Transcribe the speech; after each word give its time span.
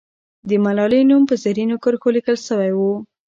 د 0.49 0.51
ملالۍ 0.63 1.01
نوم 1.09 1.23
په 1.29 1.35
زرینو 1.43 1.75
کرښو 1.83 2.09
لیکل 2.15 2.37
سوی. 2.47 2.71